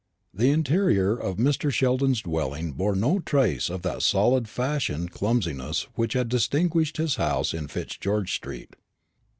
[0.33, 1.71] The interior of Mr.
[1.71, 7.17] Sheldon's dwelling bore no trace of that solid old fashioned clumsiness which had distinguished his
[7.17, 8.75] house in Fitzgeorge street.